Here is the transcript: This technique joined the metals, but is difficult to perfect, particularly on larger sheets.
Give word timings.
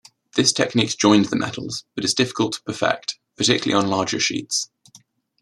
This 0.35 0.51
technique 0.51 0.97
joined 0.97 1.25
the 1.25 1.35
metals, 1.35 1.85
but 1.93 2.03
is 2.03 2.15
difficult 2.15 2.53
to 2.53 2.63
perfect, 2.63 3.19
particularly 3.37 3.79
on 3.79 3.87
larger 3.91 4.19
sheets. 4.19 4.71